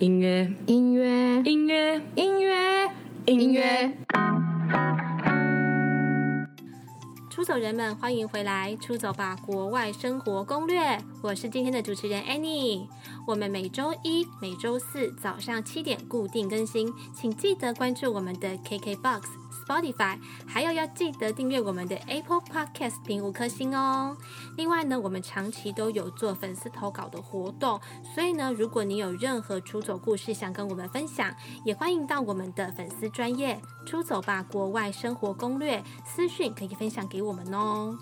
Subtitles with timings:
[0.00, 2.90] 音乐，音乐，音乐，音乐，
[3.26, 3.92] 音乐。
[7.28, 8.74] 出走人们，欢迎回来！
[8.76, 10.98] 出走吧，国外生活攻略。
[11.22, 12.86] 我是今天的主持人 Annie。
[13.26, 19.39] 我们每周一、每周四早上七点固定更新，请记得关注我们的 KKBOX。
[19.70, 20.18] Spotify，
[20.48, 24.16] 还有要记得订阅我们的 Apple Podcast，评五颗星哦。
[24.56, 27.80] 另外呢，我们长期都有做粉丝投稿的活动，
[28.12, 31.32] 所以呢，如果你有任何出走故事想跟我们分享，
[31.64, 37.96] 也欢迎到我们的粉丝专业出走吧国外生活攻略私讯可以分享给我们哦。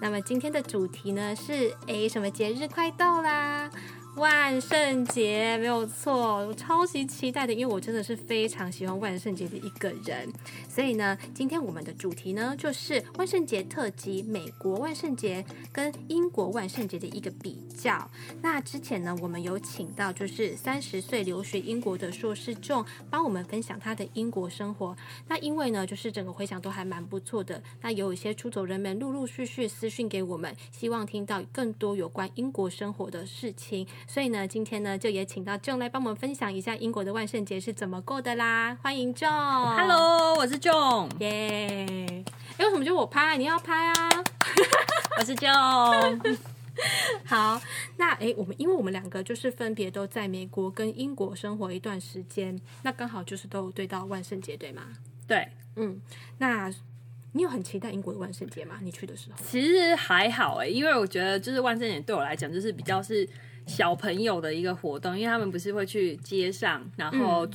[0.00, 3.70] 那么今天的主题呢是，诶，什么节日快到啦？
[4.16, 10.30] 万圣节没有错，我超级期待的，因为我真的是非常喜欢万圣节的一个人。
[10.68, 18.10] 所以呢，今天我们的主题呢就是万圣节特辑，美国万圣节跟英国万圣节的一个比较。
[18.42, 24.94] 那之前呢，我们有请到就是三十岁留学英国的硕士众帮我们分享他的英国生活。
[25.26, 27.62] 那因为呢，就是整个回响都还蛮不错的。
[27.80, 33.86] 那有一些出走人们陆陆续续私讯给我们，希望听到更多有关英国生活的事情。
[34.06, 38.76] 所以呢，今天呢，就也请到 John 来帮我们分享一下英国的万圣节是怎么过的啦。
[38.82, 39.76] 欢迎 John。
[39.76, 41.08] Hello，我是 John。
[41.20, 42.24] 耶！
[42.58, 43.36] 哎，为什么就我拍？
[43.38, 44.10] 你要拍啊！
[45.18, 46.38] 我是 John。
[47.24, 47.60] 好，
[47.96, 54.82] 那哎，我们因为我们两个就是分别都在美国跟英国生活一段时间，那刚好就是都有对到万圣节，对吗？
[55.26, 56.00] 对，嗯，
[56.38, 56.70] 那
[57.32, 58.78] 你有很期待英国的万圣节吗？
[58.82, 59.36] 你去的时候？
[59.44, 63.26] 其实还好哎，因为我觉得就是万圣节对我来讲就是比较是。
[63.66, 67.46] 小朋友的一个活动，因为他们不是会去街上，然后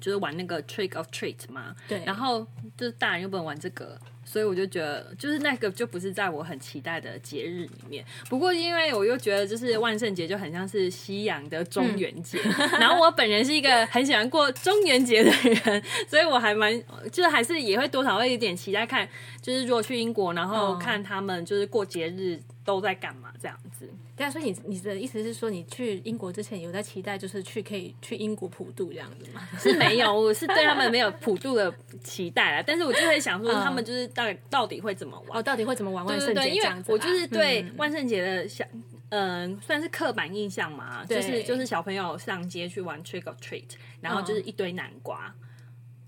[0.00, 1.74] 就是玩那个 trick of treat 嘛。
[1.88, 2.02] 对。
[2.04, 8.04] 然后就是大人又不能玩这个，所以我就觉得，就是那个就不是在我很期待的节日里面。
[8.28, 16.78] 不过因为我又觉得，就是万圣节就很像是西洋的中元节，嗯、 然后我本人是一个很喜欢过中元节的人，所以我还蛮
[17.10, 19.08] 就是还是也会多少会有点期待看，
[19.40, 23.88] 就是如果去英国，然后看他们就是过节日都在干嘛这样子。
[24.16, 29.48] 对啊，所以你你的意思是说，你去英国之前有在期待，就是去可以去英国普渡这样子吗？
[29.58, 31.72] 是没有，我是对他们没有普渡的
[32.02, 32.62] 期待啊。
[32.66, 35.38] 但是我就会想说，他们就是到底到底会怎么玩？
[35.38, 36.50] 哦，到底会怎么玩万圣节？
[36.50, 38.66] 这样子，我就是对万圣节的想，
[39.10, 43.68] 嗯、呃，算是刻板印象嘛，就是就是小朋友上街去玩 trick or treat，
[44.00, 45.46] 然后就是一堆南瓜，嗯、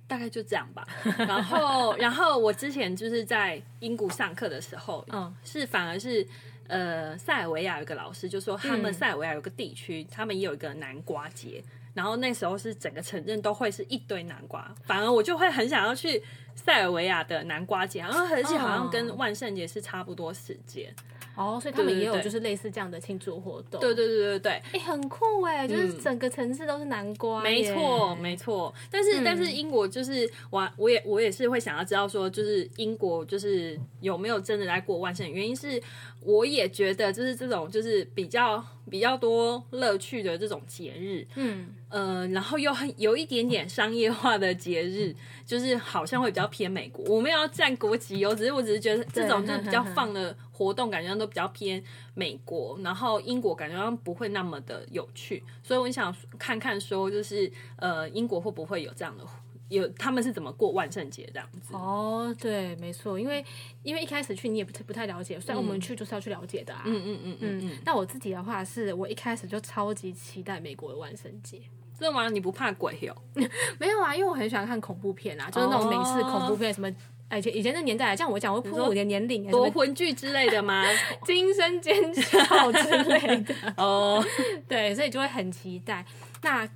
[0.09, 0.89] 大概就这样吧。
[1.19, 6.27] 然后然后我之前就是在英国上课的时候，嗯，是反而是。
[6.69, 11.62] 呃，塞尔维亚有个老师就说，他们塞尔维亚有个地区，嗯，他们也有一个南瓜节，
[11.95, 16.23] 然后那时候是整个城镇都会是一堆南瓜，反而我就会很想要去
[16.55, 20.95] 塞尔维亚的南瓜节，然后而且好像跟万圣节是差不多时间。
[21.38, 23.81] 哦，所以他们也有就是类似这样的庆祝活动。
[23.81, 27.41] 对对对对对，哎、欸，很酷哎，就是整个城市都是南瓜。
[27.43, 35.31] 没错没错，但是、嗯、但是英国就是我我也我也是会想要知道说，就是英国就是有没有真的在过万圣？
[35.31, 35.81] 原因是
[36.22, 38.60] 我也觉得就是这种就是比较
[38.91, 45.15] 比较多乐趣的这种节日，嗯呃，然后又很有一点点商业化的节日，
[45.47, 47.04] 就是好像会比较偏美国。
[47.06, 50.37] 我没有要占国籍哦，只是我只是觉得这种就是比较放的。
[50.59, 51.81] 活动感觉上都比较偏
[52.15, 59.25] 美国，然后英国感觉上不会那么的有趣，所以我想看看说，就是呃，英国会不会有这样的，
[59.69, 61.72] 有他们是怎么过万圣节这样子？
[61.72, 63.44] 哦，对，没错，因为
[63.84, 67.78] 因为一开始去你也不不太了解，虽然我们去就是要去了解的啊，嗯嗯嗯嗯嗯。
[67.84, 71.60] 那我自己的话是，我一开始就超级期待美国的万圣节。
[71.99, 72.29] 真的吗？
[72.29, 73.15] 你不怕鬼哟？
[73.79, 76.89] 没有啊，因为我很喜欢看恐怖片啊，就是那种美式恐怖片什么。
[77.37, 80.83] 以前以前那年代，像我讲，我会暴露我的年龄，夺魂剧之类的吗？
[81.27, 84.25] 惊声尖叫之类的 哦，
[84.67, 86.03] 对，所以就会很期待。
[86.43, 86.67] 那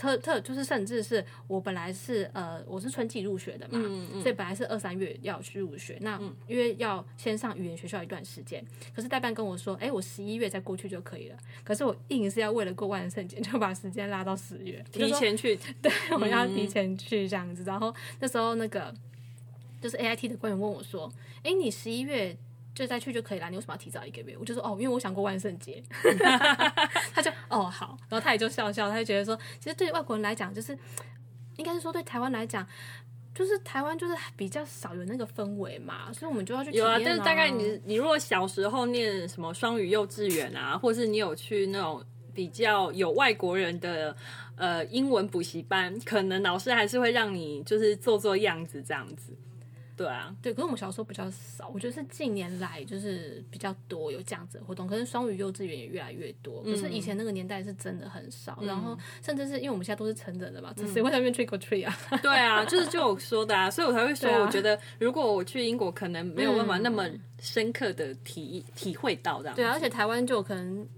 [0.00, 5.98] 特特就是，甚至是我本来是呃，我是春季入学的嘛，嗯嗯，所以本来是二三月要去入学。
[6.00, 8.64] 那因为要先上语言学校一段时间，
[8.96, 11.36] 可是代办跟我说，哎、欸，我十一月再过去就可以了。
[11.62, 15.58] 可是我硬是要为了过万圣节， 就把时间拉到十月，提前去。
[15.82, 17.62] 对，我要提前去这样子。
[17.64, 18.94] 然后那时候那个。
[19.82, 21.10] 就是 A I T 的官员问我说
[21.42, 22.36] ：“哎，你十一月
[22.80, 25.82] 就再去就可以了，你为什么要提早一个月？”我就说：“哦，因为我想过万圣节。”
[27.14, 30.76] 他就哦好，然后他也就笑笑，他就觉得说，其实对外国人来讲，就是
[31.56, 32.66] 应该是说对台湾来讲，
[33.34, 36.72] 就是台湾就是比较少有那个氛围嘛，所以我们就要去、啊。
[36.72, 42.02] 有啊，但是大概你你如果小时候念什么双语幼稚园啊，或是你有去那种
[42.32, 44.16] 比较有外国人的
[44.56, 49.36] 呃英文补习班，可能老师还是会让你就是做做样子这样子。
[50.00, 50.50] 对啊，对。
[50.54, 54.86] 可是我们小时候比较少，我觉得是近年来就是比较多有这样子的活动。
[54.86, 58.56] 可是双语幼稚园也越来越多，可是以前那个年代是真的很少。
[58.62, 62.18] 嗯、然后甚至是因为我们现在都是成人了嘛，谁、嗯、会在那边 trick or treat 啊？
[62.22, 67.06] 对啊，就是就我说的啊，所以我才会说，我觉得如果我去英国，可能没有办法那么
[67.38, 69.54] 深刻的体、嗯、体会到这样。
[69.54, 70.88] 对啊，而且台湾就可能，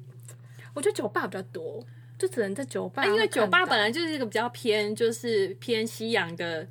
[0.75, 1.85] 我觉得酒吧比较多。
[2.19, 6.65] 就只能在酒吧，因为酒吧本来就是一个比较偏，就是偏西洋的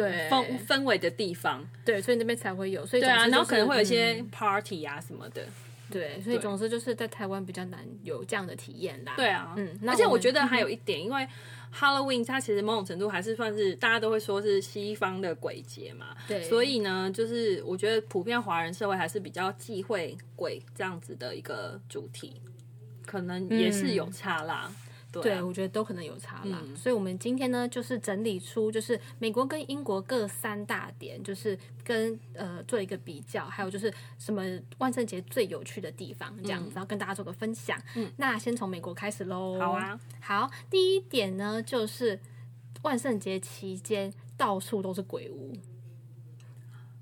[0.00, 0.28] 对。
[0.30, 2.84] 氛氛围的地方，对，所以那边才会有。
[2.84, 5.42] 所以对啊，然后可能会有一些 party 啊什么的，
[5.90, 9.14] 对，所以总之就是在台湾比较难有这样的体验啦。
[9.16, 11.26] 对啊，嗯，而且我觉得还有一点，因为
[11.74, 22.40] Halloween 它其实某种程度还是算是大家都会说是西方的鬼节嘛，对，所以呢，就是我觉得普遍华人社会还是比较忌讳鬼这样子的一个主题，
[23.06, 24.70] 可能也是有差啦。
[25.20, 26.60] 对，啊、对，我觉得都可能有差啦。
[26.64, 34.42] 嗯、所以，我们今天呢，就是整理出就是美国跟英国各三大点，就是跟呃做一个比较，还有就是什么
[34.78, 37.80] 万圣节最有趣的地方这样子，嗯、然后跟大家做个分享。
[37.94, 39.58] 嗯，那先从美国开始喽。
[39.58, 42.18] 好啊，好，第一点呢，就是
[42.82, 45.52] 万圣节期间到处都是鬼屋。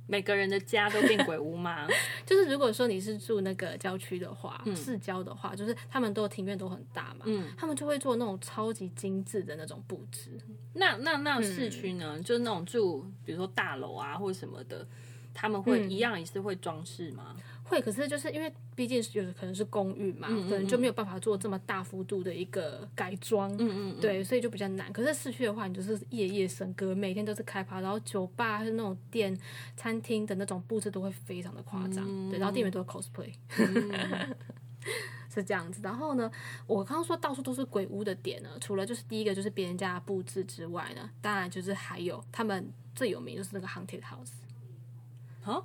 [0.06, 1.87] 每个人的家都变鬼屋吗？
[2.27, 10.39] 就是如果说你是住那个郊区的话，嗯、市郊的话，就是他们都庭院都很大嘛，嗯，他们就会做那种超级精致的那种布置。
[10.75, 12.15] 那那那市区呢？
[12.17, 14.87] 嗯、就是那种住，比如说大楼啊或者什么的，
[15.33, 17.35] 他们会一样也是会装饰吗？
[17.37, 24.93] 嗯会，可是就是因为毕竟有的可能是公寓嘛，嗯嗯嗯可能就没有办法做这么大幅度的一个改装，嗯嗯嗯对，所以就比较难。
[24.93, 29.37] 可是市区的话，你就是夜夜笙歌，每天都是开趴，然后酒吧还是那种店、
[29.76, 34.37] 餐厅的那种布置都会非常的夸张，嗯、对，然后店员都是 cosplay，、嗯、
[35.32, 35.81] 是这样子。
[35.82, 36.31] 然后呢，
[36.66, 45.64] 我刚刚说到处都是鬼屋的点呢，除了就是第一个就是别人家的布置之外呢，当然就是还有他们最有名就是那个 haunted house，啊。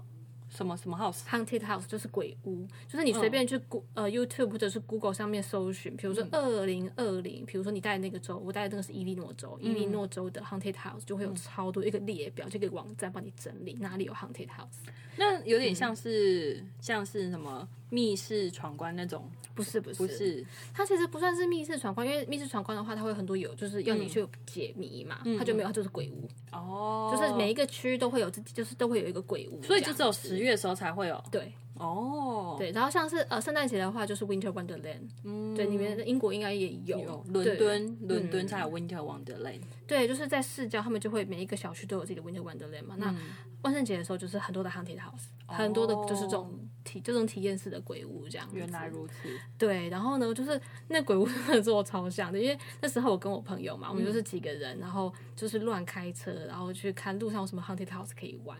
[0.59, 14.89] 什么什么 house？Haunted house 就是鬼屋，就是你随便去 Go、嗯、呃 YouTube 或者是 Google 上面搜寻，比如说二零二零，比如说你带的那个州，我带的那个是伊利诺州，伊利诺州的 Haunted house 就会有超多一个列表，这个网站帮你整理哪里有 Haunted house。
[15.15, 19.29] 那有点像是、嗯、像是什么密室闯关那种。
[19.55, 26.29] 不是不是，不是，它其实不算是密室闯关，因为密室闯关的话，它会很多有，就是要你去解谜嘛，嗯、它就没有，它就是鬼屋。
[26.53, 31.51] 哦，就是每一个区都会有自己，就是都会有一个鬼屋，所以就只有十月的时候才会有，对。
[31.75, 42.95] 哦，对，然后像是呃圣诞节的话，就是 Winter Wonderland，嗯，对，里面英国应该也有，伦敦伦敦才有 Winter Wonderland，对，就是在市郊，他们就会每一个小区都有自己的 Winter Wonderland 嘛。
[42.97, 43.13] 那
[43.61, 48.49] 万圣节的时候，就是很多的 Haunted House，很多的就是这种体这种体验式的鬼屋这样。
[48.53, 49.13] 原来如此。
[49.57, 58.57] 对，然后呢，就是那鬼屋 真的做超像的，因为那时候我跟我朋友嘛，我们就是几个人，然后就是乱开车，然后去看路上有什么 Haunted House 可以玩，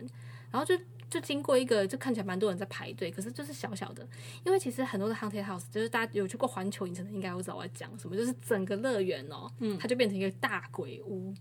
[0.50, 0.78] 然后就。
[1.10, 4.08] 就经过一个，就看起来蛮多人在排队，可是就是小小的，
[4.44, 11.34] 因为其实很多的 haunted house，就是大家有去过环球影城的，应该会知道我在讲什么，就是整个乐园哦，嗯，它就变成一个大鬼屋。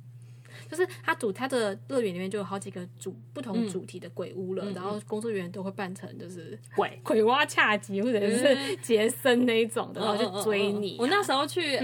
[0.69, 10.97] 就是他主他的乐园里面就有好几个主不同主题的鬼屋了，嗯、然后工作人员都会扮成就是鬼鬼蛙恰吉或者是杰森那一种然后就追你、啊。
[10.99, 11.77] 我那时候去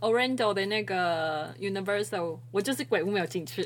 [0.00, 3.64] Orlando 的那个 Universal，我就是鬼屋没有进去，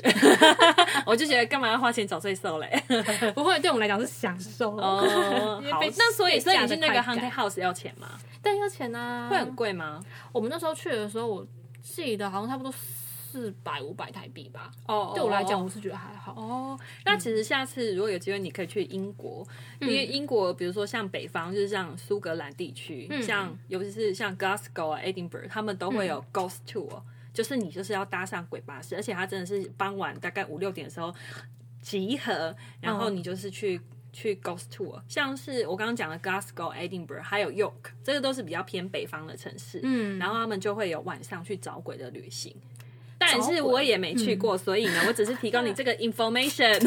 [1.05, 2.83] 我就觉得干嘛要花钱找罪受嘞？
[3.33, 5.59] 不会，对我们来讲是享受哦。
[5.71, 8.07] 好，那所以所以你去那个 Haunted House 要钱吗？
[8.41, 9.99] 但要钱啊，会很贵吗？
[10.31, 11.47] 我们那时候去的时候，我
[11.81, 12.71] 记得好像差不多。
[13.29, 14.71] 四百五百台币吧。
[14.87, 16.33] 哦，对我来讲，我是觉得还好。
[16.33, 19.45] 哦，那其实下次如果有机会，你可以去英国，
[19.81, 27.01] 因为英国比如说像北方，就是像苏格兰地区，像尤其是像 Glasgow 啊、Edinburgh，他们都会有 Ghost Tour，
[27.33, 31.13] 就是你就是要搭上鬼巴士，而且它真的是傍晚大概五六点的时候
[31.81, 33.79] 集合，然后你就是去
[34.13, 39.79] 去 Ghost Tour，像是我刚刚讲的 Glasgow、Edinburgh，还有 York，这个都是比较偏北方的城市。
[39.83, 42.55] 嗯，然后他们就会有晚上去找鬼的旅行。
[43.31, 46.79] 但是我也没去过，嗯、所以呢，我只是提供你这个 information，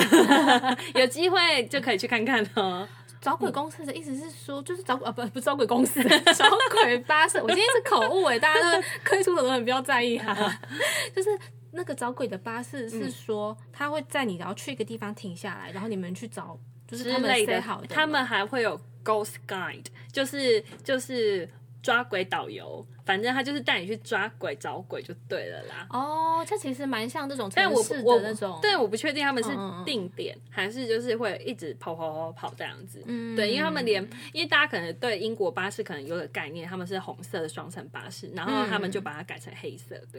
[0.98, 2.88] 有机会就可以去看看哦。
[3.20, 6.02] 找鬼公司的意思是说，就是找啊不不找鬼公司，
[6.34, 7.36] 找鬼巴士。
[7.42, 10.60] 我今天是口误哎，大家都可以出走的人不要在意哈、啊。
[11.14, 11.28] 就是
[11.72, 21.46] 那个找鬼的巴士是说，他会在你，然后去一个地方停下来，然后你们去找，就是他们塞好的，他们还会有 ghost guide，就是就是。
[21.82, 25.86] 抓鬼导游，反正他就是带你去抓鬼找鬼就对了啦。
[25.90, 29.50] 哦，这其实蛮像这种城市的那种，对我不确定他们是
[29.84, 33.02] 定点、嗯、还是就是会一直跑跑跑跑这样子。
[33.06, 40.18] 嗯，对，因为他们连，因为大家可能对英国巴士可能有个概念，他们是红色的双层巴士，然后他们就把它改成黑色的。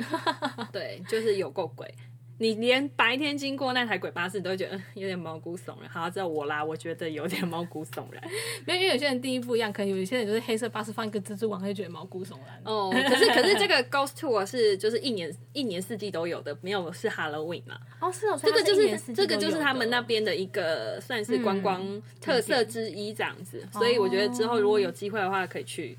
[0.58, 1.94] 嗯、 对，就是有够鬼。
[2.42, 5.88] 你连白天经过那台鬼巴士，你都会觉得、呃、有点毛骨悚然。
[5.88, 8.20] 好，只有我啦，我觉得有点毛骨悚然。
[8.66, 12.60] 因为有些人定义不一样，可能有一些人就是黑色巴士放一个蜘蛛网，他就觉得毛骨悚然。
[12.64, 17.80] 哦，可是可是这个 Ghost Tour 是就是一年一年四季都有的，没有是 Halloween 嘛？
[18.00, 23.62] 哦，是哦，这个就是是这个就是他们那边的一个算是观光特色之一这样子。
[23.64, 25.96] 嗯、所以我觉得之后如果有机会的话，可以去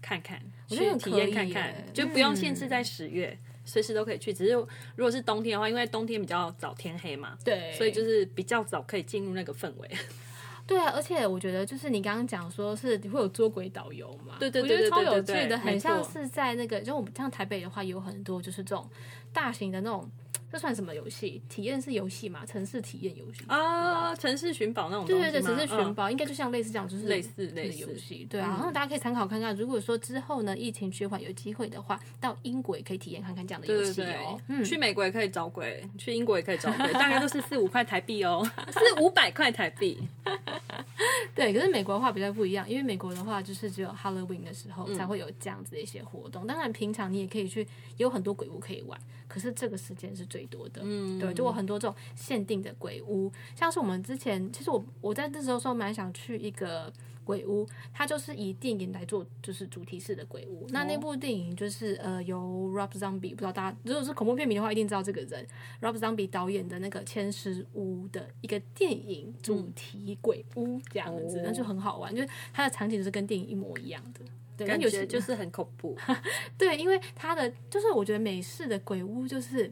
[0.00, 3.36] 看看，去体验看看，就不用限制在十月。
[3.38, 9.90] 嗯随时都可以去，只是如果是冬天的话，因为冬天比较早天黑嘛，对，所以就是比较早可以进入那个氛围。
[10.66, 18.88] 对啊，而且我觉得就是你刚刚讲说是会有捉鬼导游嘛，对对对，对，我觉得超有趣的，很像是在那个，就我们像台北的话，有很多就是这种
[19.32, 20.10] 大型的那种。
[20.50, 21.42] 这算什么游戏？
[21.48, 22.46] 体验式游戏嘛？
[22.46, 25.04] 城市体验游戏啊，城市寻宝那种。
[25.04, 28.26] 对对对，城市寻宝应该就像类似这样，就是类似类似游戏。
[28.30, 29.54] 对啊，然后大家可以参考看看。
[29.56, 34.40] 如果说之后呢，疫情趋缓有机会的话，到英国也可以体验看看这样的游戏哦。
[34.48, 39.98] 嗯，去美国也可以找鬼，去英国也可以找鬼， 大概都是四五块台币哦， 四五百块台币。
[41.34, 46.46] 对，可是美国的话比较不一样，因为美国的话就是只有 Halloween 的时候才会有这样子的一些活动。
[46.46, 47.66] 当然，平常你也可以去，
[47.98, 48.98] 有很多鬼屋可以玩。
[49.36, 56.90] 可是这个时间是最多的，嗯，对，就有很多这种限定的鬼屋，像是我们之前，其实我我在那时候说蛮想去一个
[57.22, 60.64] 鬼屋，它就是以电影来做就是主题式的鬼屋。
[60.64, 62.38] 哦、那那部电影就是呃由
[62.74, 65.46] Rob Zombie，不知道大家如果是恐怖片迷的话，一定知道这个人。
[65.82, 74.20] Rob Zombie 导演的那个《千尸屋》的一个电影主题鬼屋这样子，那、嗯、就很好玩，就是它的场景就是跟电影一模一样的。
[74.56, 75.96] 对，感觉就是很恐怖。
[76.56, 79.70] 对，因为它的就是我觉得美式的鬼屋就是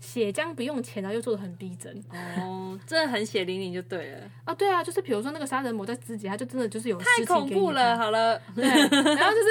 [0.00, 1.92] 血浆不用钱，然后又做的很逼真。
[2.38, 4.30] 哦，真的很血淋淋就对了。
[4.44, 7.96] 啊，对啊，就是比如说那个杀人魔在肢解，他就真的就是有太恐怖了。
[7.96, 9.48] 好了，对，然后就是。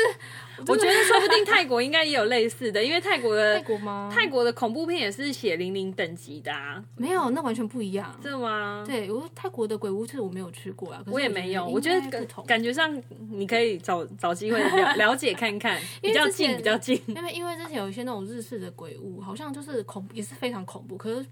[0.67, 4.09] 我觉得说不定泰国应该也有类似的，因为泰国的泰国吗？
[4.09, 6.81] 泰国的恐怖片也是血淋淋等级的啊。
[6.95, 8.17] 没有，那完全不一样。
[8.23, 8.81] 真的吗？
[8.87, 11.67] 对，我泰国的鬼屋其实我没有去过啊，我也没有。
[11.67, 12.89] 我觉得感感觉上
[13.29, 16.97] 你可以找 找机会了 了解看看，比较近比较近。
[17.07, 21.25] 因为因为之前有一些那种日式的鬼屋，好像就是恐也是非常恐怖，可是。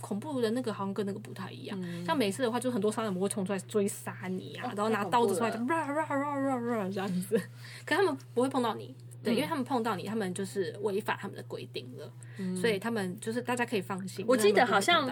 [0.00, 7.38] 恐怖的那个好像跟那个不太一样，嗯、像每次的话，就很多杀人魔会冲出来追杀你啊，哦、然后拿刀子出来就啦啦啦啦啦这样子，
[7.84, 14.24] 可他们不会碰到你，对，嗯、因为他们碰到你，他们就是违反他们的规定了，嗯、所以他们就是大家可以放心。
[14.26, 15.06] 我记得好像，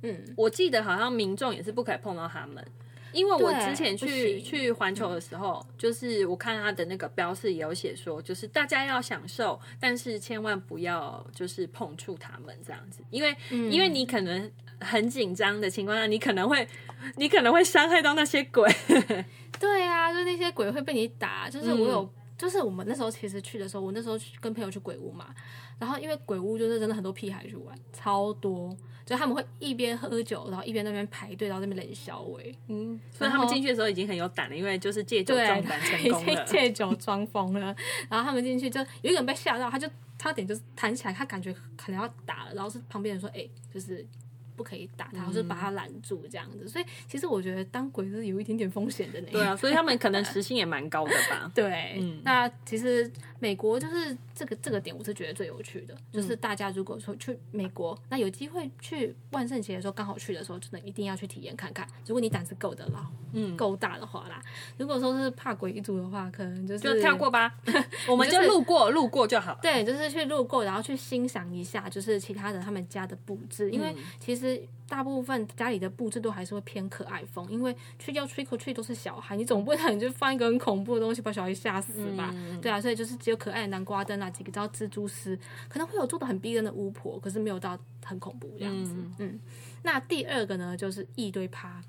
[0.00, 2.66] 嗯，我记得好像民众也是不可以碰到他们。
[3.12, 14.50] 因为我之前去去环球的时候，嗯、就是我看他的那个标示也有写说，就是大家要享受，但是千万不要就是碰触他们这样子，因为、嗯、因为你可能
[14.80, 16.66] 很紧张的情况下，你可能会
[17.16, 18.70] 你可能会伤害到那些鬼。
[19.60, 21.48] 对啊，就那些鬼会被你打。
[21.48, 25.32] 就是我有，嗯、就是我们那时候其实去的时候，我那时候跟朋友去鬼屋嘛，
[25.78, 28.76] 然后因为鬼屋就是真的很多屁孩去玩，超多。
[29.04, 32.54] 就他们会一边喝酒，然后一边那边排队，然后那边冷笑喂。
[32.68, 37.74] 嗯，所以他们进去的时候已经很有胆了，因为就是借酒壮胆成功了， 借酒装疯了。
[38.08, 44.06] 然后他们进去就有一个人被吓到，他就差点就是弹起来，他感觉可能要打了，然后是旁边人说：“哎、欸，就是。”
[44.54, 49.28] 不可以打他，或是把他拦住这样子，所以其实我觉得当鬼是有一点点风险的呢。
[49.32, 51.50] 对啊，所以他们可能时薪也蛮高的吧。
[51.56, 61.86] 对，嗯，那其实美国就是这个这个点，我是觉得最有趣的，就是大家如果说去美国，那有机会去万圣节的时候刚好去的时候，真的一定要去体验看看。
[62.04, 62.98] 如果你胆子够的牢，
[63.34, 64.42] 嗯，够大的话啦。
[64.76, 67.54] 如果说是怕鬼一族的话，可能就是就跳过吧，
[68.10, 69.56] 我们就路过路过就好。
[69.62, 74.60] 对，就是去路过，然后去欣赏一下，就是其他的他们家的布置，因为其实。
[74.88, 82.30] 大部分家里的布置都还是会偏可爱风，因为去要 trick or treat 都是小孩，你总不能就放一个很恐怖的东西把小孩吓死吧？
[82.34, 88.92] 嗯、对啊，所以就是只有可爱的南瓜灯啊，几个招蜘蛛丝，可能会有做的很逼真的巫婆，可是没有到很恐怖这样子。
[88.94, 89.40] 嗯，嗯，
[89.82, 91.80] 那第二个呢，就是一堆趴。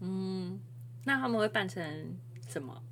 [0.00, 0.60] 嗯，
[1.04, 1.82] 那他们会扮成
[2.48, 2.82] 什么？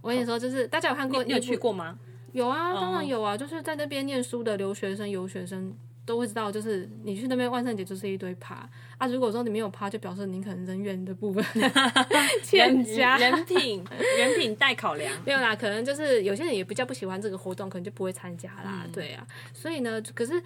[0.00, 1.98] 我跟你说，就是大家有看过，你有去过吗？
[2.32, 5.74] 有啊，当然有啊，就是在那边念书的留学生、游学生。
[6.08, 9.06] 都会知道，就是你去那边万圣节就是一堆趴啊。
[9.06, 11.44] 如果说你没有趴，就表示你可能人缘的部分
[12.42, 13.84] 欠佳，人品
[14.16, 15.12] 人品待考量。
[15.26, 18.84] 没有啦，可能就是有些人也比较不喜欢这个活动，可能就不会参加啦。
[18.86, 20.42] 嗯、对啊，所以呢，可是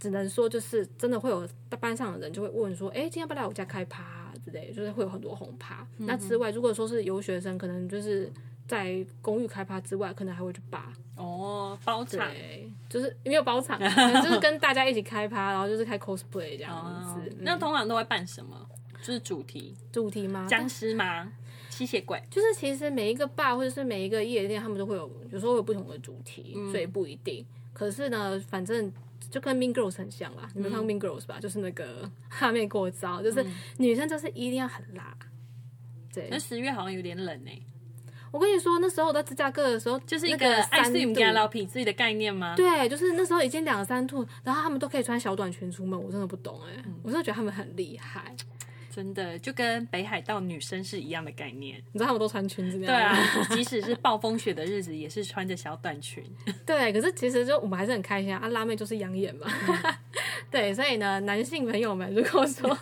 [0.00, 1.46] 只能说就是真的会有
[1.78, 5.86] 班上的人就会问说，哎，今天要不要来我家开趴、啊、之类，就是会有很多红趴。
[5.98, 8.32] 嗯、那之外，如果说是游学生，可能就是。
[8.68, 12.30] 在公寓开趴之外，可能还会去吧哦，包场，
[12.88, 13.80] 就是没有包场，
[14.22, 17.18] 就是跟大家一起开趴，然后就是开 cosplay 这样子。
[17.18, 18.68] 哦嗯、那通常都会办什么？
[19.02, 20.46] 就是主题，主题吗？
[20.48, 21.32] 僵尸吗？
[21.70, 22.22] 吸血鬼？
[22.30, 27.44] 就是其实每一个 bar 或者是每一个夜店，他们都会有，有时候会有不同的主题，嗯、所以不一定。
[27.72, 28.92] 可是呢，反正
[29.30, 30.48] 就跟 Mean Girls 很像啦。
[30.54, 31.38] 你们看 Mean Girls 吧？
[31.40, 33.44] 就是那个 哈妹过招，就是
[33.78, 35.16] 女生就是一定要很辣。
[36.12, 37.62] 对，那十月好像有点冷呢、欸。
[38.30, 42.54] 我跟你说，那时候我在芝加哥的时候，就是一个爱睡不加老皮自己的概念吗？
[42.56, 48.34] 对，就是那时候已经两三度，然后他们都可以穿小短裙出门，我真的不懂哎、欸，嗯、我真的觉得他们很厉害，
[48.94, 51.82] 真的就跟北海道女生是一样的概念。
[51.92, 53.14] 你知道他们都穿裙子那样？
[53.14, 56.22] 对啊， 即使是暴风雪的日子，也是穿着小短裙。
[56.66, 59.46] 对，可是其实就我们还是很开心啊，啊辣妹就是养眼嘛。
[59.68, 59.94] 嗯、
[60.50, 62.76] 对，所以呢，男性朋友们如果说。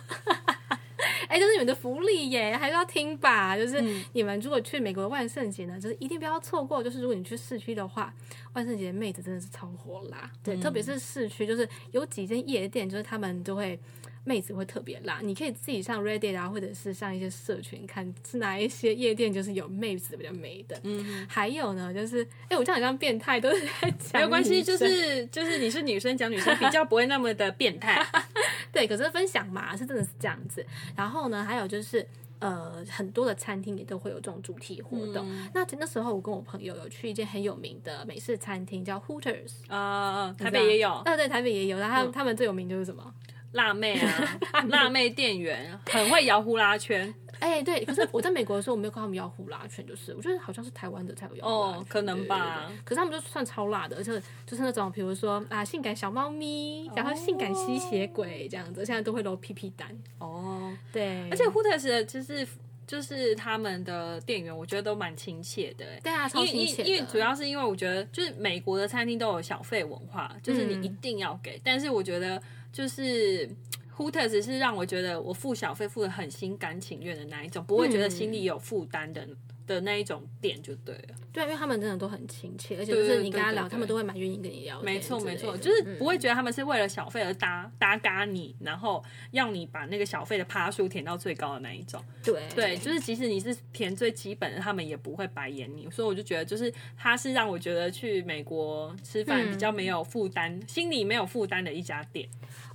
[1.27, 3.57] 哎，这、是你们的福利耶，还是要听吧。
[3.57, 6.83] 就是你们如果去美国的万圣节呢，就是一定不要错过。
[6.83, 8.13] 就是如果你去市区的话，
[8.53, 10.29] 万圣节妹子真的是超火辣。
[10.43, 13.79] 对，嗯、特别是市区，就是有几间夜店，就是他们都会。
[14.23, 20.77] 妹子会特别辣，你可以自己上 Reddit 啊，或者是上一些社群看是哪一些夜店就是有妹子比较美的。
[20.83, 24.11] 嗯，还有呢，就是哎、欸，我这样好像变态，都是在讲。
[24.15, 28.05] 没有关系，就是就是你是女生讲女生比较不会那么的变态。
[28.77, 30.63] 对，可是分享嘛，是真的是这样子。
[30.95, 32.07] 然后呢，还有就是
[32.37, 35.27] 呃，很多的餐厅也都会有这种主题活动。
[35.27, 39.53] 嗯、那那时候我跟我朋友有去一间很有名的美式餐厅，叫 Hooters。
[39.67, 40.93] 呃，台北也有。
[41.05, 41.79] 呃，对，台北也有。
[41.79, 43.11] 然后他们最有名就是什么？
[43.53, 44.37] 辣妹啊，
[44.69, 47.11] 辣妹店员很会摇呼啦圈。
[47.39, 51.81] 哎、欸，对，可是我在美国的时候，我没有看他们要呼啦圈，就是我觉得好像是台湾的才有要呼啦圈。
[51.81, 52.71] 哦，可能吧。
[52.83, 54.11] 可是他们就算超辣的，而且
[54.45, 59.87] 就是那种，比如说啊，性感小猫咪，然后性感吸血鬼这样子，现在都会露屁屁蛋。
[60.19, 61.29] 哦，对。
[61.29, 62.47] 而且 Hooters 就是
[62.87, 65.85] 就是他们的店员，我觉得都蛮亲切的。
[66.01, 66.89] 对啊，超亲切的。
[66.89, 71.57] 因为主要是因为我觉得，就是美国的餐厅都有小费文化，就是你一定要给。
[71.57, 72.41] 嗯、但是我觉得。
[72.69, 73.49] 就是
[73.97, 79.27] Hooters 是让我觉得我付小费付的很心甘情愿的那一种，不会觉得心里有负担的
[79.65, 81.15] 的那一种店就对了。
[81.33, 84.81] 对，因为他们真的都很亲切，而且就是你跟他聊，他们都会蛮愿意跟你聊。
[84.81, 92.03] 没错没错，就是不会觉得他们是为了小费而搭搭嘎你，然后要你把那个小费的趴数填到最高的那一种。
[92.23, 95.89] 对对，就是即使你是填最基本的，他们也不会白眼你。
[95.91, 102.27] 所以我就觉得，就是他是让我觉得去美国吃饭比较没有负担，嗯、心里没有负担的一家店。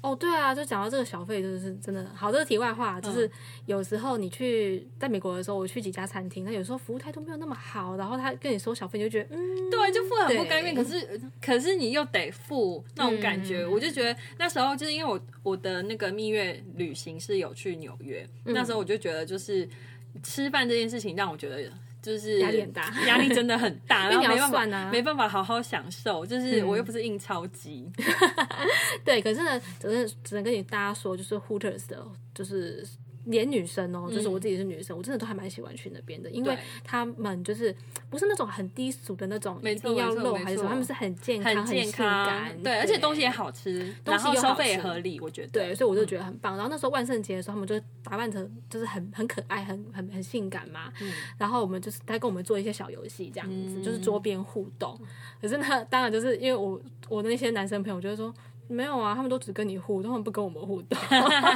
[0.03, 2.33] 哦，对啊，就讲到这个小费，就是真的好。
[2.33, 3.31] 这个题外话，就是
[3.67, 10.75] 有时候你去在美国的时候，我去几家餐厅，那有时候服务态度没有那么好，然后他跟你收小费，你就觉得嗯，对，就付得很不甘愿。
[10.75, 19.69] 可是可是你又得付那种感觉，嗯、我就觉得那时候就是因为我我的那个蜜月旅行是有去纽约，嗯、那时候我就觉得就是
[20.23, 21.71] 吃饭这件事情让我觉得。
[22.03, 26.27] 就是压力很大， 压力真的很大，然后没办法，没办法好好享受。
[26.27, 27.89] 就是我又不是印钞机，
[29.05, 29.23] 对。
[29.23, 32.87] 可是呢，只能只能跟你大家说，就是 Hooters 的，就是。
[33.25, 37.75] 连女生哦，就是我自己是女生，我真的都还蛮喜欢去那边的，因为他们就是
[38.11, 46.57] 不是那种很低俗的那种，一定要露还是什么，他们是很健康、很性感，对，而且东西也好吃，东西消费也合理，我觉得，对，所以我就觉得很棒。
[46.57, 50.93] 然后那时候万圣节的时候，他们就打扮成就是很很可爱、很很很性感嘛，
[51.39, 54.99] 然后我们就是他跟我们做一些小游戏，这样子就是桌边互动。
[55.41, 58.35] 可是呢，当然就是因为我我的那些男生朋友就是说。
[58.73, 60.99] 没有啊，他们都只跟你互动，他们不跟我们互动，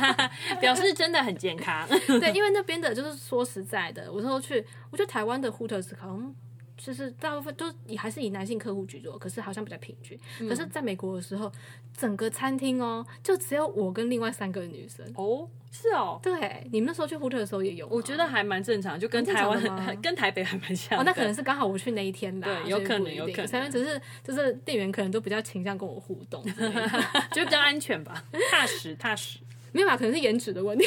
[0.61, 1.87] 表示真的很健康。
[2.21, 6.35] 对，因为那边的就是说实在的，我那时候去，我觉得台湾的 Hooters 可能
[6.77, 10.19] 就是大部分都以还是以男性客户居多，可是好像比较平均。
[10.41, 11.51] 嗯、可是在美国的时候，
[11.97, 15.49] 整个餐厅哦，就只有我跟另外三个女生哦。
[15.73, 20.99] 是哦，对，你们那时候去 Hooters 的时候也有，我觉得还蛮正常，就跟台湾、跟台北还蛮像。
[20.99, 23.49] 哦，那可能是刚好我去那一天吧，对，有可能，有可能。
[23.49, 26.43] 反正只是就是店员可能都比较倾向跟我互动，
[27.33, 29.39] 就比较安全吧，踏实踏实。
[29.77, 29.97] 没有吧？
[29.97, 30.85] 可能是颜值的问题。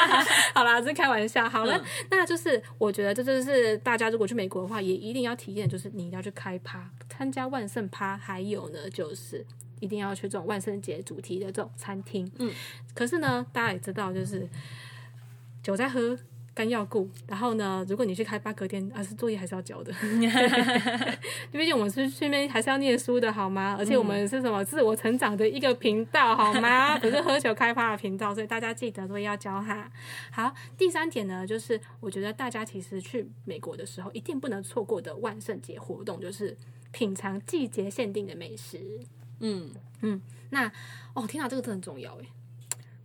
[0.54, 1.48] 好啦，这是开玩笑。
[1.48, 9.46] 好了，那就是我觉得这就是大家如果去美国的话，也一定要体验，就是你一定要去开趴，参加万圣趴，还有呢就是。
[9.80, 12.30] 一定要去这种万圣节主题的这种餐厅。
[12.38, 12.52] 嗯，
[12.92, 14.46] 可是呢，大家也知道，就是
[15.62, 16.14] 酒在喝，
[16.54, 17.08] 肝要顾。
[17.26, 19.92] 然后呢，如果你去开八格店，啊是作业还是要交的。
[21.52, 23.76] 毕竟我们是去那边还是要念书的，好吗？
[23.78, 26.98] 而且我们是什么自我成长的一个频道，好吗？
[27.00, 29.90] 不是喝酒开趴的频道，所以大家记得作业要交哈。
[30.30, 36.56] 好，第三点呢，就是我觉得大家其实去美国的时候一定不能错过的万圣节活动，就是
[36.92, 39.00] 品尝季节限定的美食。
[39.40, 39.70] 嗯
[40.02, 40.70] 嗯，那
[41.14, 42.26] 哦，天哪，这个真的很重要哎。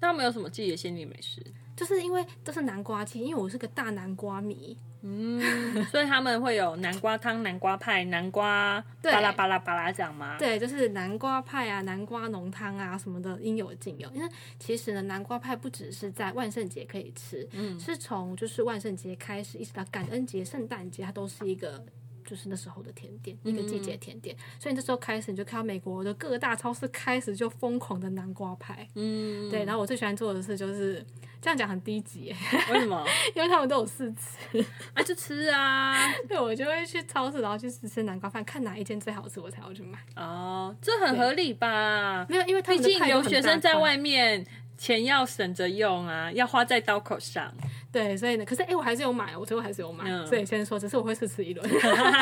[0.01, 1.41] 那有没有什么季节限定美食？
[1.75, 4.77] 就是因为都是南瓜季，因为我是个大南瓜迷。
[5.07, 5.39] 嗯，
[5.91, 10.35] 所以他们会有南瓜汤、南瓜派、南瓜巴拉巴拉巴拉这样吗？
[10.39, 14.09] 对，就是南瓜派啊、南瓜浓汤啊什么的，应有尽有。
[14.15, 21.85] 因为其实呢，南瓜派不只是在万圣节可以吃，嗯，是从就是万圣节开始一直到感恩节、圣诞节，它都是一个。
[22.25, 24.35] 就是那时候的甜点，一个季节甜点。
[24.59, 28.87] 所以那时候开始，你就看到美国的各大超市开始就疯狂的南瓜派。
[28.95, 29.63] 嗯，对。
[29.65, 31.05] 然后我最喜欢做的事就是
[31.41, 32.35] 这样讲很低级，
[32.71, 33.05] 为什么？
[33.35, 36.11] 因为他们都有试吃，啊，就吃啊。
[36.27, 39.99] 对，我就会去超市，然后去试吃南瓜饭，看哪一间最好吃，我才要去买。
[40.15, 42.25] 哦，这很合理吧？
[42.27, 44.45] 没有，因为毕竟有学生在外面。
[44.77, 47.49] 钱要省着用啊，要花在刀口上。
[47.95, 50.03] 对，所以呢，可是哎、欸，我还是有买，我最后还是有买。
[50.05, 51.65] 嗯、所以先说，只是我会试吃一轮。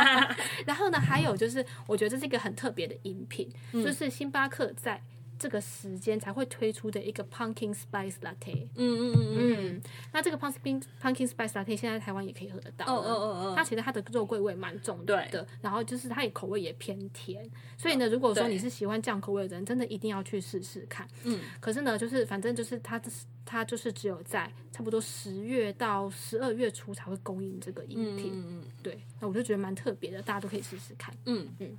[0.68, 5.02] 然后呢，还有就是，我觉得这是一个很特别的饮品，嗯、就是星巴克在。
[5.44, 8.66] 这个时间才会推出的一个 Pumpkin Spice Latte。
[8.76, 9.82] 嗯嗯嗯嗯。
[10.14, 12.86] 那这个 Pumpkin Pumpkin Spice Latte 现在台湾也可以喝得到。
[12.86, 13.54] 哦哦哦哦。
[13.54, 15.28] 它其实它的肉桂味蛮重的。
[15.30, 15.46] 对。
[15.62, 17.46] 然后就是它也口味也偏甜，
[17.78, 21.06] 所以呢，如果说你是喜欢这样口味的人，真的一定要去试试看。
[21.26, 21.42] 嗯。
[21.60, 22.98] 可是呢，就是反正就是它
[23.44, 28.32] 它就是只有在差不多十月到十二月初才会供应这个饮品。
[28.34, 28.64] 嗯嗯。
[28.82, 28.98] 对。
[29.20, 31.14] 那我就觉得蛮特别的，大家都可以试试看。
[31.26, 31.78] 嗯嗯。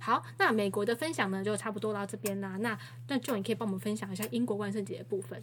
[0.00, 2.56] 好，那美国的分享呢，就差不多到这边啦。
[2.60, 5.38] 那那 Joe 你可以帮我们分享一下英国万圣节的部分。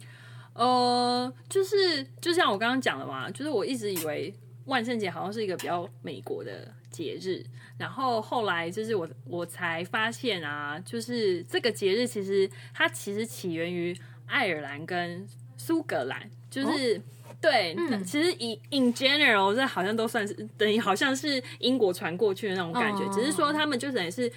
[0.52, 7.44] 呃，就是就像我刚刚讲的嘛，就是我一直以为万圣节好像是一个比较美国的节日，
[7.78, 15.24] 然后后来就是我我才发现啊，就是这个节日其实它其实起源于爱尔兰跟
[15.58, 16.96] 苏格兰，就是。
[16.96, 17.00] 哦
[17.40, 24.28] 对，嗯、其实以 in general 这好像都算是等于好像是英国传过去的那种感觉，哦、只是说他们就等于是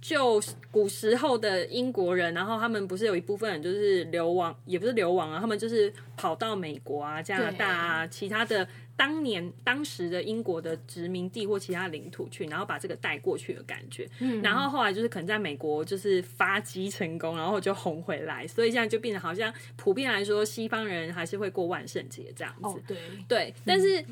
[0.00, 8.66] 就古时候的英国人，然后他们不是有一部分人就是流亡，也不是流亡啊，他们就是跑到美国啊、加拿大啊、其他的。
[8.98, 22.96] 当年当时的英国的殖民地或其他领土去，然后把这个带过去的感觉，嗯，然后后来就是可能在美国就是发迹成功，然后就红回来，所以现在就变得好像普遍来说，西方人还是会过万圣节这样子，哦、对
[23.28, 23.54] 对。
[23.66, 24.02] 但是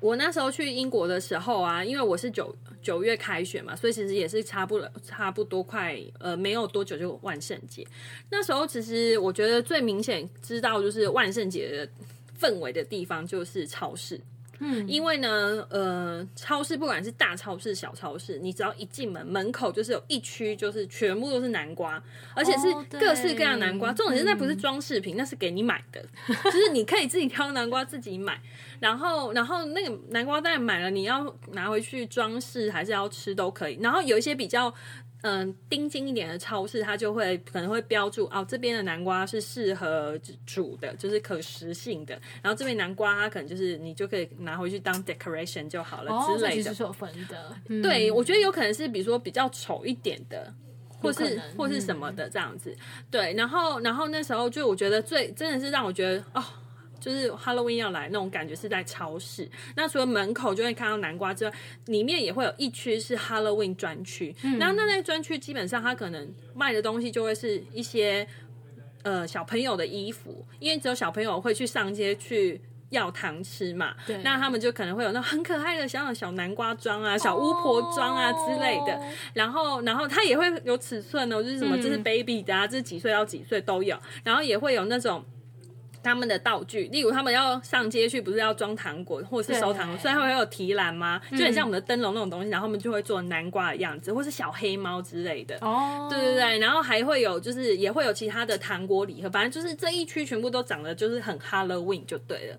[0.00, 7.86] 我那时候去英国的时候啊，因为我是九九月开学嘛，所以其实也是差不了差不多快呃没有多久就万圣节。
[8.30, 11.88] 那时候其实我觉得最明显知道就是万圣节的。
[12.40, 14.18] 氛围的地方就是超市，
[14.60, 22.02] 嗯，因为呢，呃，超市不管是大超市、小超市，你只要一进门，门口就是有一区，就是全部都是南瓜，
[22.34, 23.92] 而且是各式各样南瓜。
[23.92, 26.00] 重点是那不是装饰品，那是给你买的，
[26.44, 28.40] 就是你可以自己挑南瓜自己买。
[28.78, 33.78] 然后，然后那个南瓜蛋买了，你要拿回去装饰还是要吃都可以。
[33.80, 34.72] 然后有一些比较。
[35.22, 42.18] 嗯，盯紧一点的超市，它就会可能会标注哦，这边的南瓜是适合煮的，就是可食性的。
[42.42, 46.56] 然后这边南瓜，它可能就是你就可以拿回去当 decoration 就好了、哦、之类的。
[46.56, 47.56] 其实是有分的。
[47.68, 50.52] 嗯、对，我觉得有可能是比如说比较丑一点的，
[51.00, 52.70] 或是或是什么的这样子。
[52.70, 56.42] 嗯、对，然后然后那时候就我觉得最真的是让我觉得哦。
[57.00, 61.52] 就是 Halloween 要来那种感觉是在超市，那除了门口就会看到南瓜之外，
[61.86, 64.34] 里面也会有一区是 Halloween 专区。
[64.44, 68.26] 嗯、然后那那专区基本上它可能卖的东西就会是一些
[69.02, 72.60] 呃小朋友的衣服，因为只有小朋友会去上街去
[72.90, 73.94] 要糖吃嘛。
[74.06, 74.18] 对。
[74.22, 78.94] 那他们就可能会有那很可爱的小小小南瓜装啊、小巫婆装啊之类的。
[78.94, 83.98] 哦、然后，然后它也会有尺寸哦，就是什么，这、嗯、是 baby 的啊，这是几岁到几岁都有。
[84.22, 85.24] 然后也会有那种。
[86.02, 91.20] 他们的道具，例如他们要上街去，不是要装糖果或者是收糖果，所以他们会有提篮吗？
[91.30, 95.58] 就很像我们的灯笼那种东西，然后他们就会做南瓜的样子，或是小黑猫之类的。
[95.60, 102.58] 哦，对对对，然后还会有，就是也会有其他的糖果礼盒，反正就是这一区全部都长得就是很 Halloween 就对了。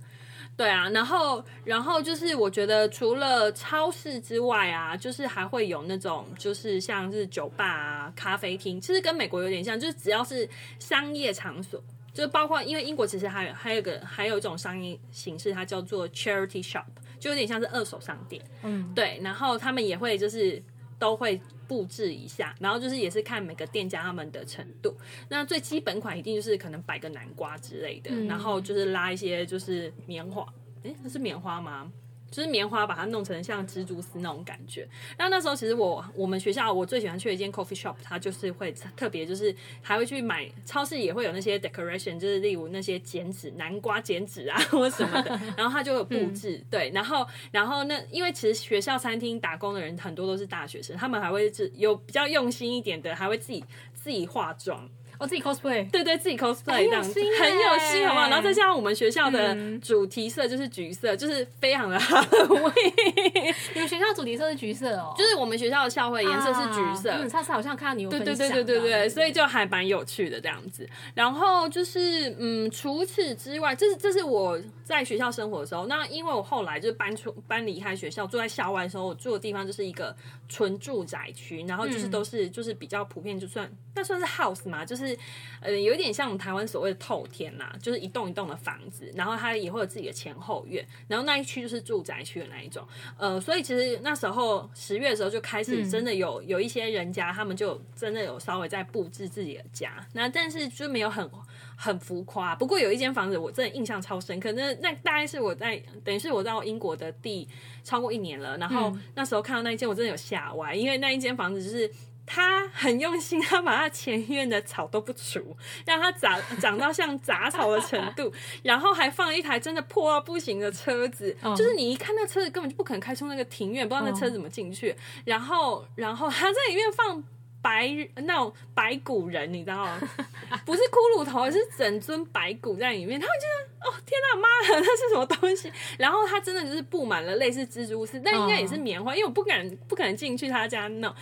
[0.57, 11.81] 对啊，然后然后就是我觉得除了超市之外啊，就是还会有那种就是像是酒吧啊、咖啡厅，其实跟美国有点像，就是只要是商业场所。
[12.21, 16.85] 就包括，因为英国其实还有还有个还有一种商业形式，它叫做 charity shop，
[17.19, 18.39] 就有点像是二手商店。
[18.61, 19.19] 嗯，对。
[19.23, 20.61] 然后他们也会就是
[20.99, 24.95] 都会布置一下，然后就是也是看每个店家他们的程度。
[25.29, 30.45] 那最基本款一定就是可能摆个南瓜之类的，嗯、然后就是拉一些就是棉花，
[30.83, 31.91] 诶，那是棉花吗？
[32.31, 34.87] 就是棉花把它弄成像蜘蛛丝那种感觉。
[35.17, 46.57] 那那时候其实我我们学校我最喜欢去的一间 coffee shop，它就是会特别就是还会去买，超市也会有那些 decoration，就是例如那些剪纸、南瓜剪纸啊 或什么的，然后它就有布置。
[46.57, 53.63] 嗯、对，然后然后那因为其实学校餐厅打工的人很多都是大学生，他们还会是有比较用心一点的，还会自己
[53.93, 54.89] 自己化妆。
[55.21, 58.27] 我自己 cosplay，对对，自己 cosplay 这样子，很有心，好不好？
[58.27, 63.53] 然后再加上我们学校的主题色就是橘色，就是非常的 Halloween。
[63.75, 65.13] 你们学校主题色是橘色哦？
[65.15, 67.11] 就是我们学校的校徽颜色是橘色。
[67.11, 68.25] 嗯，上次好像看到你有分享。
[68.25, 70.89] 对对对对对对，所以就还蛮有趣的这样子。
[71.13, 75.85] 然后就是嗯，除此之外，这是这是我在学校生活的时候。
[75.85, 80.15] 那因为我后来就是搬出搬离开学校，住在校外的时候，我住的地方就是一个
[80.51, 85.17] 纯住宅区，然后就是都是就是比较普遍，就算那算是 house 嘛，就是
[85.61, 92.85] 呃有一点像我们台湾所谓的透天啦，就是一栋一栋的房子，然后它也会有自己的前后院，然后那一区就是住宅区的那一种。
[93.17, 101.31] 呃，所以其实那时候十月的时候就开始真的有有一些人家，他们就真的有稍微在布置自己的家，那但是就没有很。
[101.75, 107.47] 很浮夸，不过有一间房子我真的印象超深刻，那那大概是我在等于是我到英国的第
[107.83, 111.91] 超过一年了，然后那时候看到那一间我真的有吓歪，因为那一间房子就是
[112.25, 118.31] 他很用心，他把他前院的草都不除，让它长长到像杂草的程度，
[118.63, 127.23] 然后还放了一台真的破到不行的车子，就是你一看那车子根本就不可能开出那个庭院，不知道那车子怎么进去，然后然后他在里面放。
[127.61, 129.99] 白那种白骨人，你知道吗？
[130.65, 133.19] 不是骷髅头，而是整尊白骨在里面。
[133.19, 135.71] 他们觉得哦，天哪，妈的，那是什么东西？
[135.97, 141.13] 然后他真的就是布满了类似蜘蛛丝，但应该也是棉花，因为我不敢不可能进去他家弄，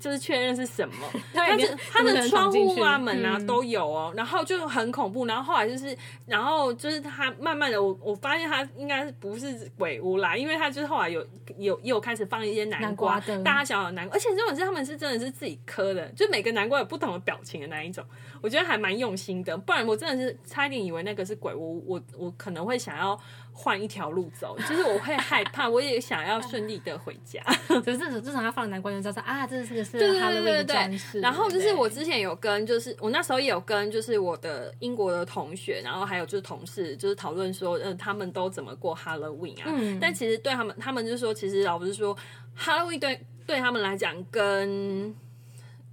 [0.00, 0.94] 就是确认是什么。
[1.32, 5.26] 他是他的窗户啊门啊都有哦，然后就很恐怖。
[5.26, 11.24] 然后后来就是，然后就是他慢慢的，我我发现他应该是不是鬼屋啦，因为他就是后来有
[11.56, 15.58] 有又开始放一些南瓜，大小小的南瓜，而且这种是他们是真的是自己。
[15.66, 18.02] 磕的，就每个南瓜有不同的表情的那一种，
[18.40, 19.56] 我觉得还蛮用心的。
[19.56, 23.18] 不然我真的是差一点以为那个是鬼屋，我我可能会想要
[23.52, 27.42] 换一条路走，就是我会害怕，我也想要顺利的回家。
[27.84, 31.20] 可是至少他放南瓜就知道啊，这是这个是 Halloween 装饰。
[31.20, 39.64] 然后就是我之前有跟，就是我那时候也有跟，就是我的英国的同学，然后还有就是同事，就是讨论说，嗯，他们都怎么过 Halloween 啊？
[39.66, 42.16] 嗯、但其实对他们，他们就说，其实老实说
[42.56, 45.14] ，Halloween 对对他们来讲跟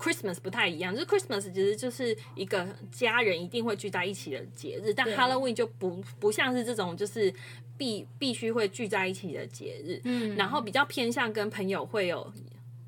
[0.04, 7.34] Christmas 不太一样，就是 Christmas 其实就是一个家人一定会聚在一起的节日，但 Halloween 就不不像是这种就是
[7.78, 12.30] 必必须会聚在一起的节日，嗯，然后比较偏向跟朋友会有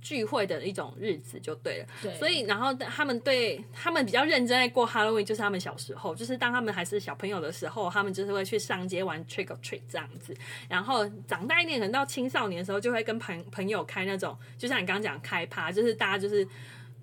[0.01, 10.35] 聚会的一种日子就对了，对，所以然后他们对他们比较认真在过 Halloween，就是他们小时候，就是当他们还是小朋友的时候，他们就是会去上街玩 Trick or Treat 这样子，
[10.67, 16.45] 然后长大一点，可能到青少年的时候，就会跟朋朋友开那种，就像你刚刚讲开趴，就是大家就是。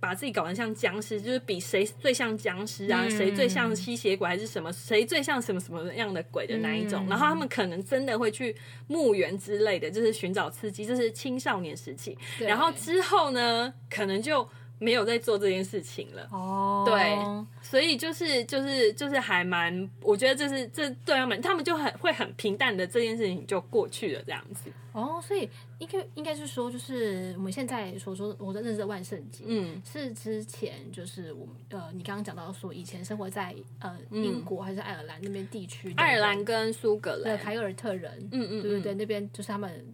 [0.02, 7.06] 把自己搞得像僵尸，就是比谁最像僵尸啊，谁、嗯、最像吸血鬼还是什么，谁最像什么什么样的鬼的那一种。
[7.06, 8.52] 嗯、然后他们可能真的会去
[8.88, 12.18] 墓园之类的，就是寻找刺激，这是青少年时期。
[12.40, 14.44] 然后之后呢，可能就
[14.82, 16.28] 没有在做这件事情了。
[16.32, 17.16] 哦，对，
[17.62, 24.70] 所以就是就是就是还蛮，我觉得这是这对他们，他们就很会很平淡的这件事情就过去了这样子。
[24.92, 25.48] 哦，所以。
[25.78, 39.84] 应该应该是说，就是我们现在所说我的认识的万圣节，嗯，是之前就是我们呃，你刚刚讲到说，以前生活在呃英国还是爱尔兰那边地区，爱尔兰跟苏格兰，凯尔特人，嗯嗯，对对对，那边就是他们。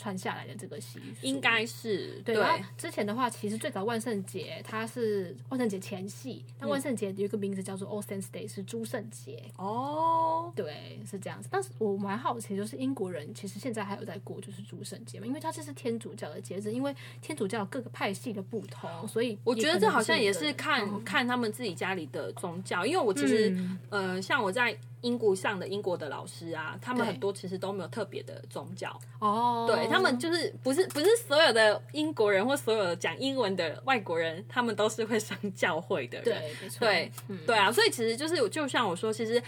[0.00, 2.34] 传下来的这个习俗应该是对。
[2.78, 9.44] 之前的话，其实最早万圣节它是万圣节前夕，但万圣节有一个名字叫做 All Saints Day，是诸圣节。
[9.56, 11.48] 哦，对，是这样子。
[11.50, 15.26] 但是我蛮好奇，就是英国人其实现在还有在过就是诸圣节嘛？
[15.26, 22.86] 因为它这是天主教的节日，因为天主教各个派系的不同，所以我觉得这好像也是看、嗯、看他们自己家里的宗教。
[22.86, 24.76] 因为我其实、嗯、呃，像我在。
[25.02, 28.98] 英国上的英国的老师啊，他们很多其实都没有特别的宗教。
[29.18, 39.42] 哦，对，他们就是不是不是所有的英国人或所有的讲英文的外国人，他们都是会上教会的人，对，没错，对，嗯、对啊，所以其实就是就像我说，其实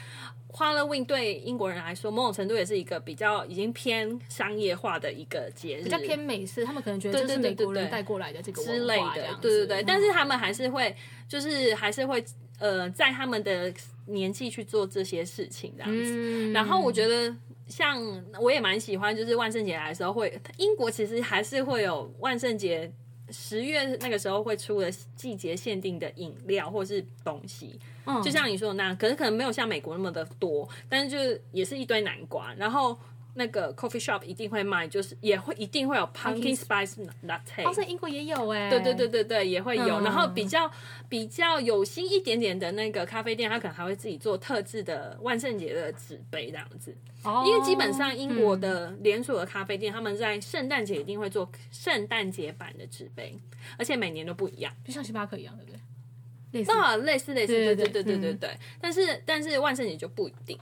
[0.53, 10.95] Halloween 对英国人来说，某种程度也是一个比较已经偏商业化的一个节日，比较偏美式，他们可能觉得这是美国人带过来的这个之类的，对对对，嗯、但是他们还是会
[11.29, 12.25] 就是还是会
[12.59, 13.73] 呃在他们的。
[14.07, 17.35] 年纪去做这些事情这样子，嗯、然后我觉得
[17.67, 18.01] 像
[18.41, 22.93] 我也蛮喜欢，就是万圣节来的时候会，英国其实还是会有万圣节
[23.31, 32.99] 十月那个时候会出的季节限定的饮料或是东西，嗯、就像你说的那样，可是可能没有像美国那么的多，但是就是也是一堆南瓜，然后。
[33.35, 37.65] 那个 coffee shop 一定会卖，就是也会一定会有 pumpkin spice latte。
[37.65, 38.69] 哦，在英国也有哎。
[38.69, 40.01] 对对对对对，也会有。
[40.01, 40.71] 嗯、然后比较
[41.09, 46.95] 比较有心一点点的那个咖啡店，他可能还会自己做特制的万圣节的纸杯这样子。
[47.25, 47.45] 哦。
[47.47, 53.35] 因为基本上英国的连锁的咖啡店，嗯、他们在圣诞节一定会做圣诞节版的纸杯，
[53.79, 55.79] 而且每年都不一样，就像星巴克一样，对不对？
[56.53, 58.51] 类似那类似类似，对对对对对对。
[58.79, 60.59] 但是但是万圣节就不一定。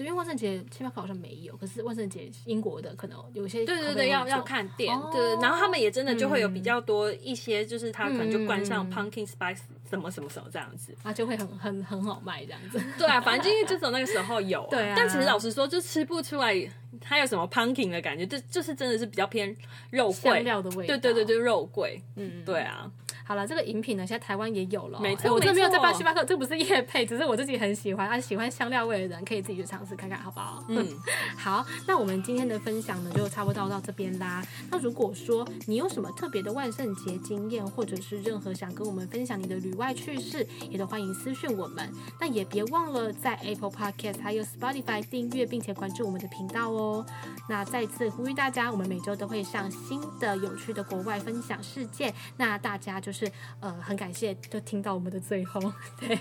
[0.00, 5.36] 对，因为万圣节星巴克好像没有，可是万圣节英国的可能有些对对对，要要看店，哦对。
[5.42, 9.58] 然后他们也真的就会有比较多一些，就是他可能就关上嗯 pumpkin spice
[9.90, 10.96] 什么什么什么这样子。
[11.02, 12.80] 啊，就会很很很好卖这样子。
[12.96, 16.56] 对啊，反正就因为 就从那个时候有、啊，对啊但其实老实说，就吃不出来
[16.98, 19.54] 它有什么 pumpkin 的感觉，就就是真的是比较偏
[19.90, 20.96] 肉桂香料的味道。
[20.96, 22.02] 对对对，就肉桂。
[22.16, 22.90] 嗯，对啊。
[23.30, 25.00] 好了，这个饮品呢，现在台湾也有了、哦。
[25.00, 30.64] 没错欸，我这没有在办没错星巴克，这不是叶配，只是我自己很喜欢，啊，喜欢香料味的人可以自己去尝试看看，好不好？
[30.66, 30.84] 嗯，
[31.38, 34.44] 好，那我们今天的分享呢，就差不多到这边啦。
[34.68, 41.88] 那如果说你有什么特别的万圣节经验，或者是任何想跟我们分享你的旅外趣事，也都欢迎私讯我们。
[42.18, 47.06] 那也别忘了在 Apple Podcast 还有 Spotify 订阅并且关注我们的频道哦。
[47.48, 52.12] 那再次呼吁大家，我们每周都会上新的有趣的国外分享事件。
[52.36, 55.60] 那大家就是是呃很感谢，就听到我们的最后，
[55.98, 56.18] 对。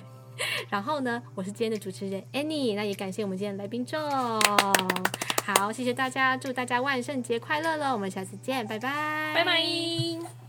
[0.70, 4.00] 然后呢，我是今天的主持人 Annie，那也感谢我们今天的来宾众。
[5.44, 10.49] 好，谢谢大家，祝大家万圣节快乐喽，我们下次见，拜拜，拜拜。